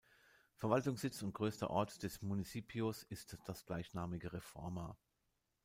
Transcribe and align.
Verwaltungssitz 0.55 1.21
und 1.21 1.35
größter 1.35 1.69
Ort 1.69 2.01
des 2.01 2.23
Municipios 2.23 3.03
ist 3.03 3.37
das 3.45 3.65
gleichnamige 3.67 4.33
Reforma. 4.33 4.97